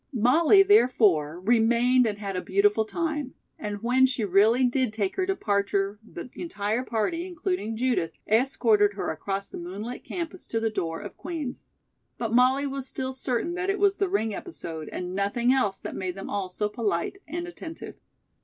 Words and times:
Molly, 0.11 0.63
therefore, 0.63 1.39
remained 1.39 2.07
and 2.07 2.17
had 2.17 2.35
a 2.35 2.41
beautiful 2.41 2.85
time, 2.85 3.35
and 3.59 3.83
when 3.83 4.07
she 4.07 4.25
really 4.25 4.63
did 4.65 4.93
take 4.93 5.15
her 5.15 5.27
departure 5.27 5.99
the 6.03 6.27
entire 6.33 6.83
party, 6.83 7.27
including 7.27 7.77
Judith, 7.77 8.17
escorted 8.27 8.93
her 8.93 9.11
across 9.11 9.47
the 9.47 9.59
moonlit 9.59 10.03
campus 10.03 10.47
to 10.47 10.59
the 10.59 10.71
door 10.71 11.01
of 11.01 11.17
Queen's. 11.17 11.65
But 12.17 12.33
Molly 12.33 12.65
was 12.65 12.87
still 12.87 13.13
certain 13.13 13.53
that 13.53 13.69
it 13.69 13.77
was 13.77 13.97
the 13.97 14.09
ring 14.09 14.33
episode 14.33 14.89
and 14.91 15.13
nothing 15.13 15.53
else 15.53 15.77
that 15.77 15.95
made 15.95 16.15
them 16.15 16.31
all 16.31 16.49
so 16.49 16.67
polite 16.67 17.19
and 17.27 17.47
attentive. 17.47 17.93